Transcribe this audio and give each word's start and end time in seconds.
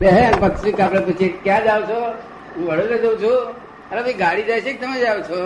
પછી 0.00 0.72
આપણે 0.72 1.00
પૂછીએ, 1.00 1.28
ક્યાં 1.42 1.64
જાવ 1.64 1.82
છો? 1.82 2.14
હું 2.56 2.66
વડોદરા 2.66 2.96
જઉં 2.96 3.22
છું. 3.22 3.38
અરે 3.90 4.02
ભાઈ, 4.02 4.12
ગાડી 4.12 4.42
જાય 4.42 4.60
છે 4.60 4.72
કે 4.72 4.86
તમે 4.86 5.00
જાવ 5.00 5.20
છો? 5.20 5.38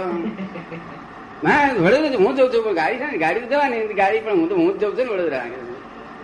ના, 1.45 1.73
વડોદરા. 1.73 2.19
હું 2.19 2.37
જઉં 2.37 2.53
છું, 2.55 2.65
પણ 2.65 2.75
ગાડી 2.75 2.97
છે 2.97 3.07
ને, 3.07 3.19
ગાડી 3.19 3.41
જવાની 3.41 3.87
ગાડી 3.87 4.21
પણ 4.21 4.33
હું 4.33 4.49
તો, 4.49 4.57
હું 4.57 4.79
જ 4.79 4.81
જઉં 4.81 4.91
છું 4.91 5.07
ને 5.07 5.13
વડોદરા 5.13 5.45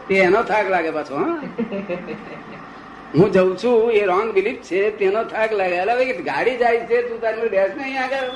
તે 0.08 0.14
એનો 0.14 0.42
થાક 0.42 0.70
લાગે 0.70 0.90
પાછો, 0.90 1.16
હા. 1.16 1.42
જઉં 3.28 3.58
છું, 3.58 3.92
એ 3.92 4.04
રોંગ 4.04 4.32
બિલીફ 4.32 4.58
છે, 4.62 4.90
તેનો 4.90 5.24
થાક 5.24 5.52
લાગે. 5.52 5.78
અરે 5.78 5.94
ભાઈ 5.94 6.12
ગાડી 6.12 6.56
જાય 6.56 6.76
છે, 6.76 7.02
તું 7.08 7.20
તારી 7.20 7.48
બેસ 7.48 7.70
ને 7.76 7.82
અહીંયા 7.82 8.04
આગળ. 8.04 8.30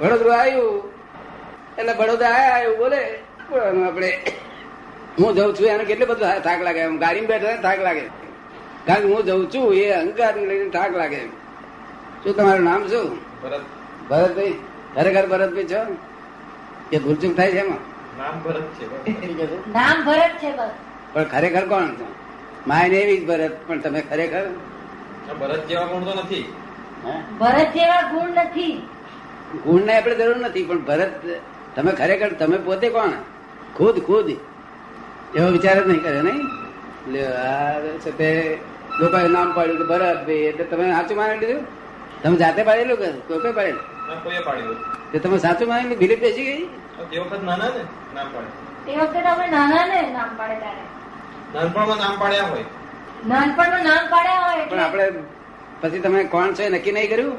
વડોદરા 0.00 0.36
આવ્યું. 0.36 0.90
એટલે 1.78 1.92
વડોદરા 1.92 2.28
આયા, 2.28 2.58
એવું 2.58 2.78
બોલે. 2.78 3.02
આપણે. 3.86 4.10
હું 5.18 5.34
જઉં 5.34 5.54
છું, 5.54 5.66
એને 5.66 5.84
કેટલો 5.84 6.06
બધો 6.06 6.26
થાક 6.40 6.62
લાગે. 6.62 6.88
ગાડીમાં 6.96 7.28
બેઠા 7.28 7.56
થાક 7.62 7.80
લાગે. 7.80 8.23
કારણ 8.86 9.00
કે 9.00 9.14
હું 9.14 9.24
જઉં 9.24 9.52
છું 9.54 9.74
એ 9.74 9.90
અહંકાર 9.90 10.36
લઈને 10.36 10.70
થાક 10.70 10.96
લાગે. 10.96 11.20
શું 12.24 12.36
તમારું 12.36 12.64
નામ 12.64 12.86
શું? 12.86 13.18
ભરત. 13.42 13.60
ભરતભાઈ 14.10 14.54
ખરેખર 14.94 15.26
ભરતભાઈ 15.26 15.64
છો? 15.64 15.96
કે 16.90 16.98
ભૂલચૂક 16.98 17.36
થાય 17.36 17.52
છે 17.52 17.58
એમાં? 17.58 17.82
નામ 18.18 18.40
ભરત 18.40 18.62
છે 18.62 19.70
નામ 19.70 20.04
ભરત 20.04 20.34
છે 20.42 20.52
પણ 21.12 21.24
ખરેખર 21.24 21.66
કોણ 21.68 21.86
છો? 21.86 22.06
માય 22.66 22.88
એવી 22.88 23.16
જ 23.16 23.26
ભરત 23.26 23.56
પણ 23.66 23.80
તમે 23.80 24.00
ખરેખર? 24.00 24.46
ભરત 25.40 25.68
જેવા 25.68 25.84
ગુણ 25.84 26.04
તો 26.04 26.14
નથી. 26.14 26.44
હે? 27.04 27.12
ભરત 27.40 27.72
જેવા 27.74 28.02
ગુણ 28.10 28.30
નથી. 28.30 28.88
ગુણની 29.64 29.96
આપણે 29.96 30.14
જરૂર 30.14 30.36
નથી 30.36 30.64
પણ 30.64 30.78
ભરત 30.78 31.10
તમે 31.74 31.92
ખરેખર 31.92 32.32
તમે 32.32 32.56
પોતે 32.58 32.88
કોણ? 32.88 33.10
ખુદ 33.76 34.06
ખુદ. 34.06 34.30
એવો 35.36 35.48
વિચાર 35.48 35.84
જ 35.84 35.86
નહીં 35.86 36.02
કરે 36.02 36.22
નહીં? 36.22 36.42
લ્યો, 37.12 37.32
આ 37.34 37.80
છે 37.80 38.10
તે 38.18 38.58
લોકોએ 39.00 39.28
નામ 39.36 39.48
પાડ્યું 39.56 39.78
કે 39.80 39.86
ભરત 39.90 40.20
ભાઈ 40.26 40.46
એટલે 40.50 40.64
તમે 40.72 40.84
સાચું 40.94 41.16
માની 41.20 41.38
લીધું? 41.42 41.62
તમે 42.22 42.36
જાતે 42.42 42.60
પાડેલું 42.68 42.96
કે 43.02 43.08
કોઈ 43.28 43.40
કોઈ 43.44 43.54
પાડેલું. 44.48 44.76
તે 45.12 45.18
તમે 45.24 45.38
સાચું 45.44 45.68
માની 45.70 45.88
લીધું? 45.88 46.00
બિલીફ 46.02 46.20
બેસી 46.24 46.44
ગઈ? 46.48 46.68
તે 47.10 47.16
વખત 47.20 47.42
નાના 47.48 47.70
ને 47.76 47.82
નામ 48.16 48.28
પાડે. 48.34 48.50
તે 48.86 48.92
વખતે 49.00 49.18
આપણે 49.30 49.48
નાના 49.56 49.86
ને 49.92 49.98
નામ 50.16 50.30
પાડે 50.40 50.56
ત્યારે. 50.62 50.84
નાનપણમાં 51.54 51.98
નામ 52.04 52.14
પાડ્યા 52.20 52.50
હોય. 52.50 52.66
નાનપણમાં 53.32 53.84
નામ 53.88 54.04
પાડ્યા 54.12 54.44
હોય 54.50 54.66
પણ 54.70 54.82
આપણે 54.84 55.06
પછી 55.80 56.02
તમે 56.04 56.20
કોણ 56.34 56.54
છો 56.58 56.62
એ 56.66 56.68
નક્કી 56.74 56.94
નહીં 56.98 57.10
કર્યું? 57.14 57.34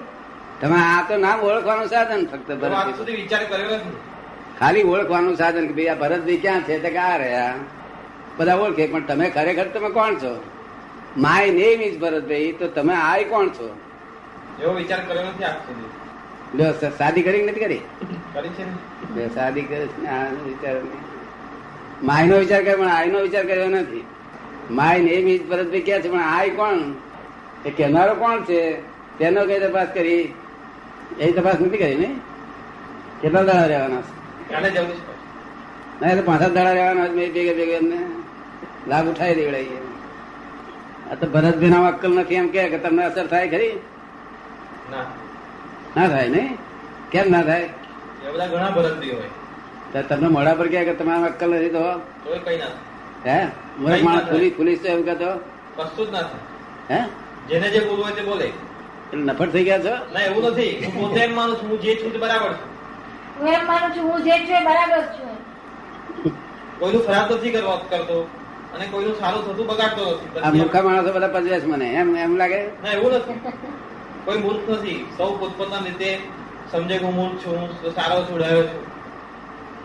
તમે 0.61 0.77
આ 0.81 0.99
તો 1.11 1.17
નામ 1.27 1.37
ઓળખવાનું 1.51 1.87
સાધન 1.93 2.25
ફક્ત 2.31 2.49
ભરત 2.65 2.97
સુધી 2.97 3.15
વિચાર 3.21 3.43
કર્યો 3.53 3.77
નથી. 3.77 3.95
ખાલી 4.59 4.83
ઓળખવાનું 4.95 5.35
સાધન 5.43 5.65
કે 5.69 5.73
ભાઈ 5.79 5.93
આ 5.93 6.01
ભરતભાઈ 6.03 6.43
ક્યાં 6.43 6.67
છે? 6.67 6.75
તે 6.83 6.89
કા 6.97 7.07
આ 7.13 7.17
રહ્યા. 7.23 7.55
બધા 8.37 8.57
ઓળખે 8.65 8.83
પણ 8.91 9.07
તમે 9.09 9.25
ખરેખર 9.37 9.67
તમે 9.77 9.89
કોણ 9.99 10.19
છો? 10.25 10.33
માય 11.17 11.51
નેમ 11.51 11.81
ઇઝ 11.81 11.99
ભરતભાઈ 11.99 12.51
તો 12.51 12.67
તમે 12.67 12.93
આય 12.93 13.23
કોણ 13.23 13.49
છો? 13.49 13.67
એવો 14.61 14.73
વિચાર 14.73 14.99
કર્યો 15.07 15.23
નથી 15.23 15.43
આજ 15.43 15.53
સુધી. 15.53 16.89
શાદી 16.97 17.21
કરી 17.21 17.43
નથી 17.43 17.59
કરી? 17.59 17.81
કરી 18.33 18.49
છે 18.49 18.65
ને. 18.65 19.29
શાદી 19.29 19.61
કરે 19.61 19.87
છે 19.87 20.05
આ 20.05 20.23
વિચાર 20.45 20.75
માયનો 22.03 22.37
વિચાર 22.37 22.61
કર્યો 22.63 22.77
પણ 22.77 22.89
આયનો 22.89 23.19
વિચાર 23.19 23.45
કર્યો 23.45 23.69
નથી. 23.69 24.03
માય 24.71 24.99
નેમ 24.99 25.27
ઇઝ 25.27 25.45
ભરતભાઈ 25.47 25.81
ક્યાં 25.81 26.01
છે 26.01 26.09
પણ 26.09 26.21
આય 26.21 26.49
કોણ? 26.49 26.77
એ 27.65 27.71
કહેનારો 27.77 28.13
કોણ 28.15 28.43
છે? 28.43 28.61
તેનો 29.17 29.45
કઈ 29.45 29.59
તપાસ 29.59 29.87
કરી? 29.93 30.33
એ 31.19 31.31
તપાસ 31.31 31.57
નથી 31.61 31.77
કરી 31.77 31.95
ને? 31.95 32.15
કેટલા 33.21 33.43
દાડા 33.43 33.65
રહેવાના 33.65 34.01
છે? 34.01 34.53
કાલે 34.53 34.69
જવું 34.71 34.95
છે 34.95 35.13
ના 36.01 36.11
એ 36.11 36.15
તો 36.15 36.23
પાંચ 36.23 36.41
સાત 36.41 36.53
દાડા 36.53 36.71
રહેવાના 36.71 37.07
ભેગે 37.07 37.53
ભેગે 37.53 37.71
એમને. 37.71 37.99
લાભ 38.87 39.05
ઉઠાવી 39.05 39.35
દેવડાવીએ 39.35 39.94
આ 41.11 41.15
તો 41.15 41.27
ભરતભાઈ 41.27 41.69
ના 41.69 41.87
અક્કલ 41.87 42.11
નથી 42.19 42.35
એમ 42.35 42.47
કે 42.47 42.69
કે 42.69 42.77
તમને 42.77 43.05
અસર 43.05 43.27
થાય 43.27 43.47
ખરી? 43.47 43.73
ના. 44.91 45.05
ના 45.97 46.07
થાય 46.07 46.29
નઈ 46.29 46.57
કેમ 47.11 47.31
ના 47.31 47.41
થાય? 47.41 47.69
બધા 48.33 48.47
ઘણા 48.47 48.69
ભરતભાઈ 48.69 49.09
હોય. 49.09 49.29
તમને 50.09 50.27
મોડા 50.27 50.53
પર 50.53 50.67
કે 50.67 50.93
તમારા 50.93 51.25
અક્કલ 51.25 51.49
નથી 51.53 51.69
તો? 51.69 51.83
કઈ 52.45 52.57
ના 52.57 52.71
હે? 53.25 53.47
મૂર્ખ 53.79 54.03
માણસ 54.03 54.23
પોલીસ 54.29 54.53
પોલીસ 54.53 54.79
તો 54.81 54.87
એમ 54.87 55.03
કહેતો? 55.03 55.29
કશું 55.77 56.07
જ 56.07 56.11
ના 56.11 56.21
થાય. 56.21 56.43
હે? 56.89 56.99
જેને 57.49 57.69
જે 57.69 57.79
બોલવું 57.79 58.05
હોય 58.05 58.15
તે 58.15 58.21
બોલે. 58.21 58.45
એટલે 58.45 59.23
નફર 59.33 59.49
થઈ 59.49 59.63
ગયા 59.63 59.79
છો? 59.79 59.95
ના 60.13 60.19
એવું 60.19 60.51
નથી. 60.51 60.85
હું 60.85 61.09
પોતે 61.09 61.19
એમ 61.19 61.35
માનું 61.35 61.55
છું 61.59 61.69
હું 61.69 61.81
જે 61.81 61.95
છું 61.95 62.11
તે 62.11 62.17
બરાબર 62.17 62.49
છું. 62.49 62.69
હું 63.39 63.47
એમ 63.47 63.67
માનું 63.67 63.91
છું 63.95 64.03
હું 64.11 64.23
જે 64.23 64.31
છું 64.31 64.63
બરાબર 64.63 65.01
છું. 65.15 65.33
કોઈનું 66.79 67.05
ખરાબ 67.05 67.31
નથી 67.31 67.51
કરવા 67.51 67.77
કરતો. 67.89 68.27
અને 68.75 68.85
કોઈનું 68.85 69.19
સારું 69.19 69.41
થતું 69.45 69.67
બગાડતો 69.67 70.03
નથી. 70.11 70.41
આ 70.41 70.51
મૂર્ખા 70.51 70.81
માણસો 70.81 71.13
બધા 71.13 71.27
પજવે 71.27 71.59
છે 71.59 71.65
મને. 71.65 71.85
એમ 71.93 72.15
એમ 72.15 72.37
લાગે? 72.37 72.61
ના 72.83 72.91
એવું 72.91 73.13
નથી. 73.13 73.39
કોઈ 74.25 74.37
મૂર્ખ 74.37 74.69
નથી. 74.69 75.05
સૌ 75.17 75.37
પોતપોતાના 75.37 75.85
રીતે 75.85 76.19
સમજે 76.71 76.97
કે 76.97 77.05
હું 77.05 77.15
મૂર્ખ 77.15 77.45
છું 77.45 77.57
હું 77.59 77.95
સારો 77.95 78.21
છું 78.21 78.39
રહ્યો 78.39 78.63
છું. 78.63 78.83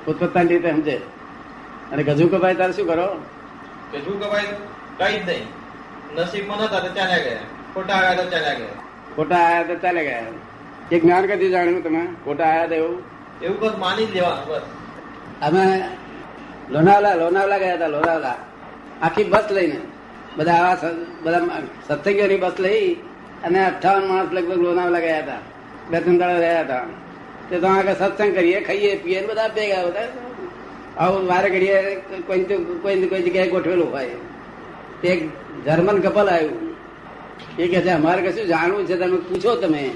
પોતપોતાની 0.05 0.49
રીતે 0.49 0.71
સમજે. 0.71 0.97
અને 1.93 2.03
ગજુ 2.03 2.29
કપાય 2.29 2.55
તારે 2.55 2.73
શું 2.73 2.87
કરો? 2.87 3.09
ગજુ 3.93 4.19
કપાય 4.19 4.43
કઈ 4.99 5.19
જ 5.19 5.29
નહીં. 5.29 5.47
નસીબમાં 6.17 6.59
નતા 6.59 6.81
તો 6.81 6.89
ચાલ્યા 6.89 7.19
ગયા. 7.19 7.47
ખોટા 7.75 7.95
આવ્યા 7.95 8.15
તો 8.15 8.31
ચાલ્યા 8.31 8.55
ગયા. 8.55 8.79
ખોટા 9.17 9.37
આવ્યા 9.37 9.63
તો 9.63 9.75
ચાલ્યા 9.75 10.03
ગયા. 10.03 10.25
એ 10.93 11.01
જ્ઞાન 11.01 11.27
કદી 11.27 11.51
જાણ્યું 11.51 11.83
તમે? 11.83 12.07
ખોટા 12.25 12.45
આવ્યા 12.45 12.67
તો 12.67 12.75
એવું? 12.75 13.03
એવું 13.43 13.61
બસ 13.61 13.79
માની 13.79 14.07
જ 14.07 14.15
લેવાનું 14.15 14.49
બસ. 14.49 14.63
અમે 15.43 15.83
લોનાવલા 16.71 17.15
લોનાવલા 17.15 17.59
ગયા 17.59 17.75
હતા 17.75 17.87
લોનાવલા. 17.87 18.39
આખી 19.03 19.25
બસ 19.25 19.47
લઈને. 19.51 19.81
બધા 20.37 20.53
આવા 20.53 20.91
બધા 21.23 21.63
સત્સંગીઓની 21.89 22.37
બસ 22.37 22.57
લઈ 22.61 22.95
અને 23.45 23.59
અઠાવન 23.67 24.09
માણસ 24.09 24.33
લગભગ 24.33 24.59
લોનાવલા 24.59 24.99
ગયા 24.99 25.19
હતા. 25.19 25.39
બે 25.91 26.01
ત્રણ 26.01 26.19
દાડા 26.19 26.39
રહ્યા 26.39 26.61
હતા. 26.61 26.83
તે 27.51 27.59
તો 27.59 27.67
આગળ 27.67 27.93
સત્સંગ 27.93 28.35
કરીએ, 28.35 28.61
ખાઈએ, 28.61 28.97
પીએ 28.97 29.27
બધા 29.27 29.49
ભેગા 29.49 29.83
બધા 29.87 30.09
આવું 30.99 31.29
વારે 31.29 31.49
ઘડીએ 31.51 31.95
કોઈ 32.27 32.45
કોઈ 32.83 33.07
કોઈ 33.07 33.23
જગ્યાએ 33.23 33.49
ગોઠવેલું 33.49 33.93
હોય. 33.93 34.11
એક 35.05 35.29
જર્મન 35.65 36.01
કપલ 36.01 36.29
આવ્યું. 36.29 36.59
એ 37.59 37.69
કહે 37.69 37.81
છે, 37.81 37.91
અમારે 37.91 38.23
કશું 38.23 38.47
જાણવું 38.47 38.87
છે, 38.87 38.97
તમે 38.97 39.17
પૂછો 39.17 39.55
તમે. 39.57 39.91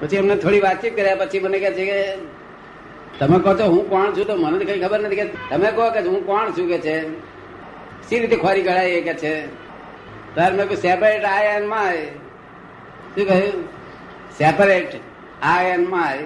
પછી 0.00 0.16
અમને 0.16 0.36
થોડી 0.36 0.60
વાતચીત 0.60 0.96
કર્યા, 0.96 1.14
પછી 1.14 1.40
મને 1.40 1.58
કહે 1.58 1.70
છે 1.70 1.84
કે, 1.84 1.98
તમે 3.18 3.38
કહો 3.38 3.54
છો 3.54 3.64
હું 3.64 3.90
કોણ 3.90 4.06
છું? 4.16 4.26
તો 4.26 4.36
મને 4.36 4.64
કઈ 4.64 4.80
ખબર 4.80 5.00
નથી 5.00 5.16
કે 5.16 5.24
તમે 5.24 5.70
કહો 5.70 5.90
કે 5.90 6.00
હું 6.00 6.26
કોણ 6.26 6.50
છું 6.50 6.68
કે 6.68 6.78
છે. 6.78 6.96
સી 8.08 8.18
રીતે 8.18 8.36
ખોરી 8.36 8.62
ગળાય 8.62 8.90
એ 8.90 9.00
કે 9.00 9.14
છે? 9.14 9.46
તાર 10.34 10.52
મેં 10.52 10.68
કહ્યું 10.68 10.82
સેપરેટ 10.82 11.24
આય 11.24 11.46
એન્ડ 11.46 11.68
માય 11.68 12.06
શું 13.14 13.26
કહ્યું? 13.26 13.64
Separate 14.38 14.94
i. 15.42 15.70
And 15.70 15.88
my 15.88 16.18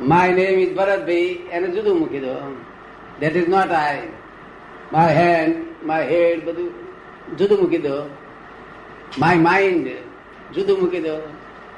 my 0.00 0.32
name 0.32 0.58
is 0.58 0.74
Bharatbhai 0.74 1.38
એને 1.50 1.68
જુદું 1.68 1.98
મૂકી 1.98 2.18
દો. 2.18 2.34
That 3.20 3.36
is 3.36 3.48
not 3.48 3.72
I 3.72 3.98
my 4.92 5.14
hand 5.14 5.56
my 5.86 6.04
head 6.04 6.44
બધું 6.44 6.70
જુદું 7.36 7.58
મૂકી 7.60 7.78
દો. 7.78 8.16
માય 9.18 9.36
માઇન્ડ 9.36 9.88
જુદું 10.54 10.80
મૂકી 10.80 11.00
દો. 11.00 11.18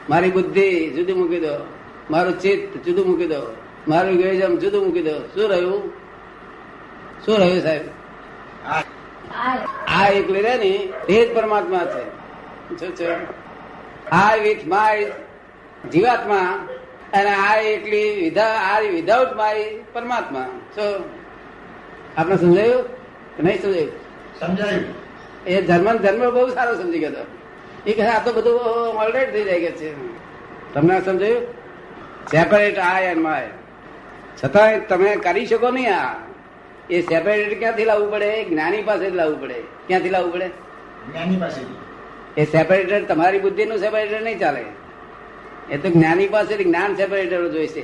મારી 0.09 0.31
બુદ્ધિ, 0.31 0.91
જુદું 0.91 1.19
મૂકી 1.19 1.41
દો. 1.41 1.67
મારું 2.11 2.41
ચિત્ત, 2.41 2.85
જુદું 2.85 3.07
મૂકી 3.07 3.27
દો. 3.27 3.57
મારું 3.89 4.13
ઇગોઇઝમ 4.13 4.57
જુદું 4.57 4.87
મૂકી 4.87 5.03
દો. 5.03 5.19
શું 5.19 5.51
રહ્યું? 5.51 5.93
શું 7.27 7.39
રહ્યું 7.39 7.63
સાહેબ? 7.63 8.00
આ 8.67 8.83
આ 9.89 10.09
એકલી 10.09 10.43
રહે 10.43 10.57
ને 10.57 10.71
એ 11.09 11.27
જ 11.27 11.35
પરમાત્મા 11.35 11.85
છે. 11.85 13.09
આ 14.11 14.35
વિથ 14.35 14.67
માય 14.67 15.11
જીવાત્મા 15.93 16.69
અને 17.13 17.31
આ 17.31 17.57
એકલી 17.57 18.21
વિધા 18.21 18.43
આ 18.43 18.81
વિધાઉટ 18.81 19.37
માય 19.37 19.65
પરમાત્મા. 19.93 20.47
છો 20.77 21.11
આપણે 22.17 22.37
સમજાયું 22.37 22.85
નહીં 23.41 23.63
સમજાયું? 23.63 23.93
સમજાયું. 24.41 24.85
એ 25.47 25.63
ધર્મ 25.63 25.97
જન્મ 25.97 26.31
બહુ 26.31 26.49
સારો 26.55 26.75
સમજી 26.75 26.99
ગયો 26.99 27.11
હતો. 27.11 27.25
એ 27.87 27.93
કહે 27.93 28.07
આ 28.07 28.25
તો 28.25 28.33
બધું 28.33 28.61
ઓલરેડી 29.05 29.45
થઈ 29.45 29.61
જાય 29.61 29.73
છે. 29.73 29.91
તમને 30.75 31.01
સમજાયું? 31.01 31.43
સેપરેટ 32.31 32.79
આય 32.79 33.05
એન્ડ 33.05 33.23
માય 33.23 33.49
છતાંય 34.45 34.81
તમે 34.81 35.17
કરી 35.17 35.47
શકો 35.47 35.71
નહીં 35.71 35.97
આ. 35.97 36.30
એ 36.91 37.01
સેપરેટ 37.03 37.59
ક્યાંથી 37.59 37.85
લાવવું 37.85 38.11
પડે? 38.11 38.45
જ્ઞાની 38.45 38.83
પાસે 38.83 39.11
જ 39.11 39.15
લાવવું 39.15 39.41
પડે. 39.41 39.55
ક્યાંથી 39.87 40.11
લાવવું 40.11 40.33
પડે? 40.33 40.49
જ્ઞાની 41.13 41.37
પાસે 41.37 41.61
એ 42.37 42.45
સેપરેટર 42.45 43.05
તમારી 43.05 43.39
બુદ્ધિનું 43.39 43.79
સેપરેટર 43.79 44.21
નહીં 44.21 44.39
ચાલે. 44.39 44.65
એ 45.71 45.77
તો 45.77 45.89
જ્ઞાની 45.89 46.29
પાસેથી 46.29 46.65
જ્ઞાન 46.65 46.97
સેપરેટર 46.97 47.49
જોઈશે 47.49 47.81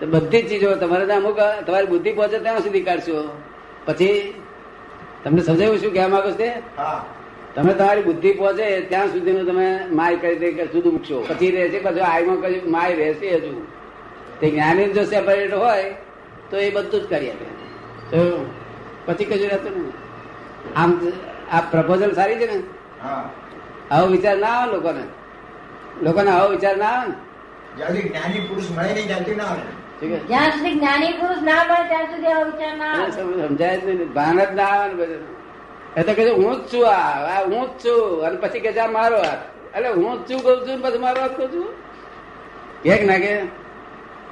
તો 0.00 0.06
બધી 0.06 0.42
જ 0.42 0.48
ચીજો 0.48 0.74
તમારે 0.74 1.06
તો 1.06 1.14
અમુક 1.14 1.38
તમારી 1.66 1.86
બુદ્ધિ 1.86 2.12
પહોંચે 2.12 2.38
ત્યાં 2.38 2.58
સુધી 2.58 2.80
કાઢશો. 2.80 3.42
પછી 3.86 4.34
તમને 5.24 5.42
સમજાયું 5.42 5.78
શું 5.78 5.92
કહેવા 5.92 6.08
માંગો 6.08 6.30
છે 6.30 6.48
હા. 6.76 7.04
તમે 7.54 7.72
તમારી 7.74 8.02
બુદ્ધિ 8.02 8.32
પહોંચે 8.32 8.80
ત્યાં 8.80 9.06
સુધીનું 9.06 9.46
તમે 9.46 9.86
માય 9.92 10.16
કરી 10.16 10.34
દે 10.34 10.52
કે 10.52 10.66
જુદું 10.66 10.92
મૂકશો. 10.92 11.26
પછી 11.28 11.50
રહેશે 11.50 11.78
પછી 11.78 12.00
આયમાં 12.00 12.36
કઈ 12.36 12.60
માય 12.66 12.94
રહેશે 12.94 13.36
હજુ. 13.36 13.66
તે 14.40 14.50
જ્ઞાની 14.50 14.92
જો 14.92 15.04
સેપરેટ 15.04 15.54
હોય 15.54 15.94
તો 16.50 16.56
એ 16.56 16.70
બધું 16.70 17.00
જ 17.00 17.04
કરી 17.10 17.30
આપે. 17.30 17.67
તો 18.10 18.46
પછી 19.06 19.24
કશું 19.24 19.48
રહેતું 19.48 19.92
આમ 20.76 20.90
આ 21.52 21.60
પ્રપોઝલ 21.60 22.12
સારી 22.12 22.36
છે 22.36 22.46
ને? 22.46 22.62
હા. 23.02 23.30
આવો 23.90 24.06
વિચાર 24.06 24.36
ના 24.38 24.46
આવે 24.46 24.72
લોકોને. 24.72 25.04
લોકોને 26.02 26.30
આવો 26.30 26.48
વિચાર 26.48 26.76
ના 26.76 26.86
આવે 26.86 27.08
ને? 27.08 28.00
જ્ઞાની 28.00 28.40
પુરુષ 28.40 28.70
મળે 28.70 28.92
નહીં 28.92 29.06
ત્યાંથી 29.06 29.34
ના 29.34 29.44
આવે. 29.44 29.60
ઠીક 30.00 30.10
છે? 30.10 30.28
જ્યાં 30.28 30.52
સુધી 30.52 30.74
જ્ઞાની 30.74 31.12
પુરુષ 31.12 31.42
ના 31.42 31.64
મળે 31.64 31.88
ત્યાં 31.88 32.06
સુધી 32.06 32.26
આવો 32.26 32.44
વિચાર 32.44 32.76
ના 32.76 32.92
આવે. 32.92 33.12
સમજાય 33.12 33.78
જ 33.78 33.84
નહીં 33.84 34.12
ભાન 34.12 34.38
જ 34.38 34.54
ના 34.54 34.64
આવે 34.64 34.88
ને 34.88 34.94
બધું. 34.94 35.22
એ 35.96 36.02
તો 36.02 36.14
કહે 36.14 36.30
હું 36.30 36.54
જ 36.54 36.72
છું 36.72 36.88
આ 36.88 37.42
હું 37.44 37.66
જ 37.66 37.84
છું. 37.84 38.26
અને 38.26 38.36
પછી 38.36 38.60
કે 38.60 38.80
આ 38.80 38.86
મારો 38.86 39.16
હાથ. 39.16 39.44
એટલે 39.76 39.88
હું 39.88 40.26
જ 40.26 40.30
છું 40.30 40.42
કહું 40.42 40.66
છું 40.66 40.82
પછી 40.82 40.98
મારો 40.98 41.20
હાથ 41.20 41.36
કહું 41.36 41.52
છું. 41.52 41.66
એક 42.84 43.04
ના 43.06 43.18
કે 43.18 43.32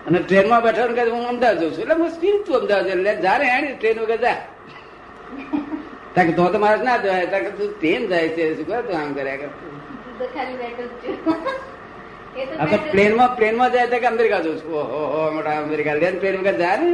અને 0.06 0.18
ટ્રેનમાં 0.24 0.60
બેઠો 0.66 0.84
ને 0.88 0.94
કહે 0.98 1.04
હું 1.14 1.24
અમદાવાદ 1.32 1.60
જઉં 1.60 1.70
છું. 1.74 1.82
એટલે 1.84 1.94
હું 2.00 2.10
સ્પીડ 2.16 2.40
છું 2.46 2.56
અમદાવાદ 2.60 2.88
એટલે 2.94 3.12
જા 3.24 3.36
ને 3.40 3.46
હેડી 3.54 3.76
ટ્રેન 3.78 3.96
વગર 4.02 4.18
જા 4.24 4.38
તાકે 6.16 6.32
તો 6.38 6.44
તો 6.52 6.58
મારે 6.64 6.82
ના 6.88 6.98
જવાય 7.04 7.26
તાકે 7.34 7.50
તું 7.58 7.68
ટ્રેન 7.78 8.02
જાય 8.10 8.28
છે. 8.36 8.44
શું 8.56 8.66
કરે 8.68 8.82
તું 8.88 8.96
આમ 9.00 9.14
કર્યા 9.16 9.40
કર? 9.40 9.50
તું 9.60 10.18
તો 10.18 10.24
ખાલી 10.34 10.58
બેઠો 10.62 10.84
જ 10.90 10.92
છું. 11.02 11.14
એ 12.36 12.42
તો 12.48 12.52
આ 12.62 12.66
તો 12.72 12.76
પ્લેનમાં 12.92 13.30
પ્લેનમાં 13.38 13.68
જાય 13.74 13.88
તો 13.92 13.96
કે 14.02 14.06
અમેરિકા 14.12 14.42
જઉં 14.44 14.58
છું. 14.60 14.74
ઓહો 14.82 15.00
હો 15.12 15.22
મોટા 15.36 15.56
અમેરિકા. 15.62 15.96
લે 16.02 16.08
પ્લેન 16.20 16.36
વગર 16.40 16.56
જા 16.62 16.76
ને. 16.82 16.90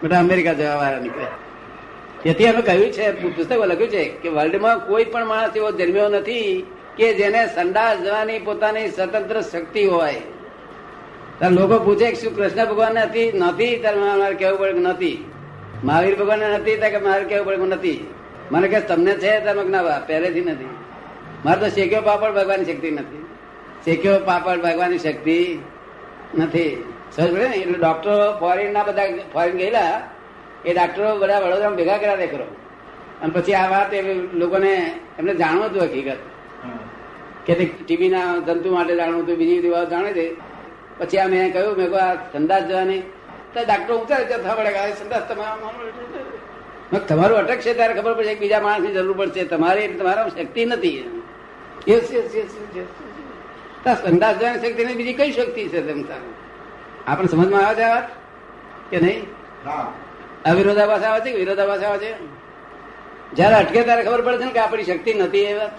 મોટા 0.00 0.20
અમેરિકા 0.26 0.54
જવા 0.60 0.78
વાળા 0.82 1.04
નીકળે. 1.04 1.28
તેથી 2.22 2.48
અમે 2.50 2.62
કહ્યું 2.68 2.90
છે 2.96 3.04
પુસ્તકો 3.20 3.64
લખ્યું 3.70 3.90
છે 3.94 4.02
કે 4.22 4.28
વર્લ્ડમાં 4.36 4.76
કોઈ 4.88 5.06
પણ 5.12 5.26
માણસ 5.32 5.56
એવો 5.60 5.70
જન્મ્યો 5.78 6.08
નથી 6.16 6.50
કે 6.98 7.06
જેને 7.20 7.40
સંડાસ 7.54 7.96
જવાની 8.06 8.40
પોતાની 8.48 8.88
સ્વતંત્ર 8.96 9.38
શક્તિ 9.52 9.84
હોય. 9.94 10.22
લોકો 11.46 11.78
પૂછે 11.84 12.10
કે 12.10 12.14
શું 12.14 12.36
કૃષ્ણ 12.36 12.66
ભગવાન 12.66 12.94
નથી? 12.94 13.32
નથી. 13.32 13.76
ત્યારે 13.76 13.98
મારે 13.98 14.34
કેવું 14.34 14.58
પડે 14.58 14.72
કે 14.72 14.78
નથી. 14.78 15.30
મહાવીર 15.84 16.18
ભગવાન 16.18 16.38
નથી 16.38 16.76
ત્યારે 16.76 16.98
કે 16.98 17.04
મારે 17.04 17.24
કેવું 17.24 17.46
પડે 17.46 17.56
નથી. 17.56 18.06
મને 18.50 18.68
કે 18.68 18.80
તમને 18.80 19.12
છે? 19.12 19.40
તમે 19.40 19.68
ના 19.68 19.82
પહેલેથી 19.82 20.40
નથી. 20.40 20.68
મારે 21.44 21.60
તો 21.60 21.68
શેક્યો 21.68 22.00
પાપડ 22.00 22.30
ભગવાનની 22.30 22.64
શક્તિ 22.64 22.90
નથી. 22.90 23.26
શેક્યો 23.84 24.18
પાપડ 24.18 24.58
ભગવાનની 24.58 24.98
શક્તિ 24.98 25.58
નથી. 26.38 26.84
સમજ 27.16 27.32
પડે 27.32 27.48
ને? 27.48 27.56
એટલે 27.56 27.78
ડોક્ટરો 27.78 28.40
ફોરેન 28.40 28.72
ના 28.72 28.82
બધા 28.82 29.06
ફોરેન 29.32 29.56
ગયેલા 29.56 30.02
એ 30.66 30.74
ડોક્ટરો 30.74 31.16
બધા 31.16 31.38
વડોદરામાં 31.38 31.76
ભેગા 31.76 31.96
કર્યા 31.96 32.16
દેખરો. 32.16 32.44
અને 33.22 33.32
પછી 33.32 33.52
આ 33.52 33.70
વાત 33.70 33.94
એ 33.94 34.14
લોકોને 34.32 35.00
એમને 35.18 35.34
જાણવું 35.34 35.64
હતું 35.64 35.82
હકીકત. 35.82 36.16
કે 37.46 37.54
ટીબી 37.54 38.08
ના 38.08 38.36
જંતુ 38.36 38.74
માટે 38.74 38.96
જાણવું 38.96 39.22
હતું 39.22 39.36
બીજી 39.36 39.58
બધી 39.58 39.68
વાત 39.68 39.90
જાણે 39.90 40.12
છે. 40.12 40.47
પછી 40.98 41.18
આ 41.18 41.28
મેં 41.28 41.52
કહ્યું 41.52 41.76
મેં 41.76 41.88
આ 41.94 42.14
સંદાસ 42.32 42.62
જવાની 42.62 43.00
તો 43.54 43.64
ડાક્ટર 43.64 43.94
ઊંચા 43.94 44.16
રીતે 44.16 44.36
થવા 44.36 44.54
પડે 44.54 44.78
આ 44.78 44.94
સંદાસ 44.94 45.24
તમારા 45.28 45.56
તમારું 47.08 47.38
અટક 47.38 47.60
છે 47.60 47.74
ત્યારે 47.74 47.94
ખબર 47.94 48.14
પડશે 48.14 48.34
કે 48.34 48.40
બીજા 48.40 48.60
માણસની 48.60 48.92
જરૂર 48.92 49.16
પડશે. 49.16 49.44
તમારી 49.44 49.88
તમારા 49.88 50.28
શક્તિ 50.28 50.64
નથી. 50.64 51.22
યસ 51.88 52.12
યસ 52.12 52.34
યસ 52.36 52.52
યસ 52.76 53.98
સંદાસ 54.04 54.36
જવાની 54.36 54.58
શક્તિ 54.58 54.84
નહીં 54.84 54.96
બીજી 54.96 55.14
કઈ 55.14 55.32
શક્તિ 55.32 55.68
છે 55.68 55.80
તેમ 55.86 56.02
તારે? 56.02 56.28
આપણે 57.06 57.28
સમજમાં 57.28 57.66
આવે 57.66 57.74
છે 57.74 57.82
આ 57.82 57.94
વાત 57.94 58.08
કે 58.90 59.00
નહીં? 59.00 59.26
હા. 59.66 59.92
વિરોધાભાસ 60.52 61.02
આવે 61.02 61.20
છે 61.20 61.30
કે 61.32 61.38
વિરોધાભાસ 61.38 61.82
આવે 61.82 61.98
છે? 61.98 62.12
જયારે 63.34 63.54
અટકે 63.54 63.82
ત્યારે 63.82 64.02
ખબર 64.02 64.22
પડે 64.22 64.38
છે 64.38 64.44
ને 64.44 64.52
કે 64.52 64.58
આપણી 64.58 64.84
શક્તિ 64.84 65.14
નથી 65.14 65.38
એ 65.38 65.54
વાત. 65.54 65.70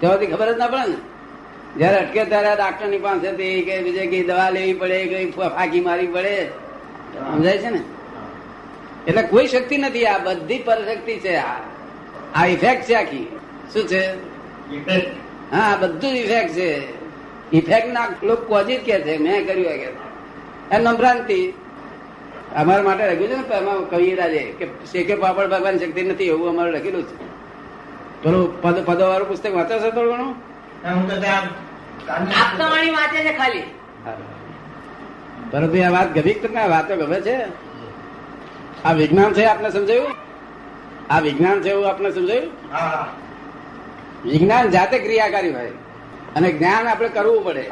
ત્યાંથી 0.00 0.26
ખબર 0.26 0.54
જ 0.54 0.56
ના 0.56 0.66
પડે 0.66 0.86
ને. 0.88 0.96
જયારે 1.76 1.96
અટકે 1.96 2.24
ત્યારે 2.24 2.56
ડાક્ટરની 2.56 2.98
પાસે 2.98 3.62
કે 3.62 3.82
બીજે 3.82 4.06
કઈ 4.06 4.24
દવા 4.24 4.50
લેવી 4.50 4.72
પડે 4.72 5.06
કઈ 5.06 5.30
ફાકી 5.30 5.80
મારવી 5.80 6.06
પડે. 6.06 6.46
સમજાય 7.18 7.58
છે 7.58 7.70
ને? 7.70 7.80
એટલે 9.06 9.22
કોઈ 9.22 9.46
શક્તિ 9.46 9.76
નથી. 9.76 10.06
આ 10.06 10.18
બધી 10.18 10.58
પરશક્તિ 10.58 11.18
છે. 11.18 11.36
આ 11.36 11.56
આ 12.34 12.46
ઇફેક્ટ 12.46 12.84
છે 12.84 12.94
આખી. 12.94 13.38
શું 13.72 13.88
છે? 13.88 14.06
હા 15.50 15.58
આ 15.58 15.76
બધું 15.76 16.10
ઇફેક્ટ 16.10 16.50
છે. 16.50 16.98
ઇફેક્ટ 17.52 17.92
ના 17.92 18.08
લોકો 18.22 18.44
કોજી 18.44 18.76
જ 18.76 18.80
કે 18.80 19.00
છે? 19.00 19.18
મેં 19.18 19.46
કર્યું 19.46 19.66
એ 19.66 19.78
કે 19.78 19.88
એમ 20.70 20.82
નમ્રાંતિ 20.82 21.52
અમારા 22.56 22.82
માટે 22.82 23.10
લખ્યું 23.10 23.28
છે 23.28 23.48
ને 23.48 23.56
એમાં 23.56 23.90
કવિરાજે 23.90 24.38
કે 24.38 24.66
શેકે 24.92 25.14
પાપડ 25.14 25.48
ભગવાન 25.48 25.78
શક્તિ 25.78 26.02
નથી 26.02 26.24
એવું 26.24 26.48
અમારે 26.48 26.70
લખેલું 26.70 27.02
છે. 27.02 27.16
પેલું 28.22 28.62
પદ 28.62 28.84
પદો 28.84 29.08
વાળું 29.08 29.28
પુસ્તક 29.28 29.54
વાંચો 29.54 29.78
છો 29.78 29.90
થોડું 29.90 30.12
ઘણું? 30.12 30.34
હું 30.84 31.08
તો 31.10 31.20
ત્યાં 31.20 31.42
આપતાવાણી 32.42 32.90
વાંચે 32.90 33.18
છે 33.24 33.32
ખાલી. 33.38 33.64
પરંતુ 35.50 35.76
આ 35.86 35.90
વાત 35.90 36.08
તમને 36.14 36.68
વાતો 36.68 36.96
ગમે 36.96 37.20
છે. 37.20 37.36
આ 38.84 38.92
વિજ્ઞાન 38.92 39.32
છે 39.32 39.44
આપને 39.44 39.70
સમજાયું? 39.70 40.10
આ 41.10 41.18
વિજ્ઞાન 41.20 41.62
છે 41.62 41.70
એવું 41.70 41.88
આપને 41.88 42.10
સમજાયું? 42.10 42.50
વિજ્ઞાન 44.24 44.70
જાતે 44.70 44.98
ક્રિયાકારી 44.98 45.52
હોય. 45.52 45.72
અને 46.36 46.52
જ્ઞાન 46.52 46.88
આપણે 46.88 47.08
કરવું 47.08 47.44
પડે. 47.44 47.64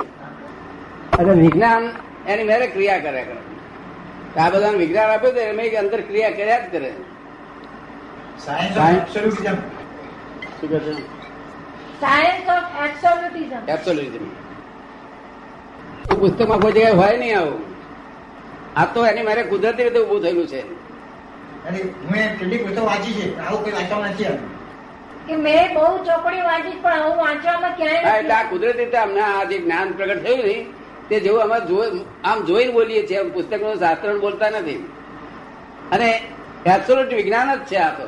અને 1.19 1.33
વિજ્ઞાન 1.43 1.83
એની 2.29 2.45
મેરે 2.45 2.67
ક્રિયા 2.67 2.99
કરે 2.99 3.23
કરે 3.25 4.41
આ 4.41 4.51
બધાને 4.51 4.79
વિજ્ઞાન 4.79 5.11
આપ્યું 5.11 5.35
તો 5.35 5.41
એમ 5.41 5.61
અંદર 5.79 6.01
ક્રિયા 6.01 6.31
કર્યા 6.31 6.59
જ 6.59 6.73
કરે. 6.73 6.91
સાયન્સ 8.45 8.75
શું 10.61 10.71
કહે 10.71 10.79
છે? 10.79 10.93
સાયન્સ 12.01 12.41
એબ્સોલ્યુટિઝમ 12.85 13.63
એબ્સોલ્યુટિઝમ 13.75 14.35
પુસ્તકમાં 16.21 16.61
કોઈ 16.61 16.73
જગ્યાએ 16.73 16.93
હોય 17.01 17.17
નહીં 17.23 17.39
આવું. 17.39 17.61
આ 18.77 18.87
તો 18.95 19.07
એની 19.07 19.23
મારે 19.29 19.43
કુદરતી 19.43 19.85
રીતે 19.85 19.99
ઉભું 19.99 20.21
થયેલું 20.23 20.47
છે. 20.47 20.61
અને 21.69 21.79
હું 21.79 22.59
પુસ્તકો 22.67 22.87
વાંચી 22.87 23.13
છે 23.13 23.25
આવું 23.41 23.61
કોઈ 23.65 23.73
વાંચવામાં 23.73 24.11
નથી 24.11 24.27
આવ્યું. 24.27 24.51
કે 25.27 25.35
મેં 25.37 25.75
બહુ 25.75 25.93
ચોપડી 26.05 26.45
વાંચી 26.49 26.77
પણ 26.83 27.03
હું 27.03 27.17
વાંચવામાં 27.17 27.77
ક્યાંય 27.77 28.19
એટલે 28.19 28.35
આ 28.35 28.43
કુદરતી 28.51 28.79
રીતે 28.79 28.99
અમને 28.99 29.21
આ 29.21 29.45
જે 29.45 29.57
જ્ઞાન 29.59 29.89
પ્રગટ 29.93 30.21
થયું 30.25 30.45
ને 30.49 30.57
તે 31.09 31.21
જેવું 31.21 31.41
અમે 31.43 31.57
આમ 32.25 32.39
જોઈને 32.45 32.73
બોલીએ 32.73 33.03
છીએ 33.09 33.23
પુસ્તકનું 33.39 33.77
શાસ્ત્ર 33.79 34.19
બોલતા 34.19 34.51
નથી. 34.51 34.81
અને 35.93 36.09
એબ્સોલ્યુટ 36.67 37.13
વિજ્ઞાન 37.15 37.55
જ 37.55 37.59
છે 37.59 37.77
આ 37.77 37.91
તો. 37.99 38.07